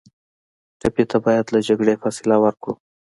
[0.79, 2.73] ټپي ته باید له جګړې فاصله ورکړو.